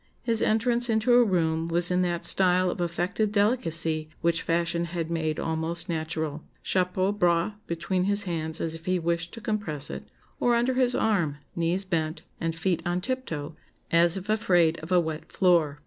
His 0.23 0.41
entrance 0.41 0.89
into 0.89 1.13
a 1.13 1.23
room 1.23 1.67
was 1.67 1.91
in 1.91 2.01
that 2.01 2.25
style 2.25 2.71
of 2.71 2.81
affected 2.81 3.31
delicacy 3.31 4.09
which 4.21 4.41
fashion 4.41 4.85
had 4.85 5.11
made 5.11 5.39
almost 5.39 5.89
natural 5.89 6.43
chapeau 6.63 7.11
bras 7.11 7.53
between 7.67 8.05
his 8.05 8.23
hands 8.23 8.59
as 8.59 8.73
if 8.73 8.85
he 8.85 8.97
wished 8.97 9.31
to 9.35 9.41
compress 9.41 9.91
it, 9.91 10.07
or 10.39 10.55
under 10.55 10.73
his 10.73 10.95
arm, 10.95 11.37
knees 11.55 11.85
bent, 11.85 12.23
and 12.39 12.55
feet 12.55 12.81
on 12.83 12.99
tiptoe, 12.99 13.53
as 13.91 14.17
if 14.17 14.27
afraid 14.27 14.79
of 14.79 14.91
a 14.91 14.99
wet 14.99 15.31
floor. 15.31 15.77